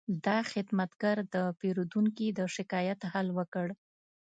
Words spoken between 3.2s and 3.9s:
وکړ.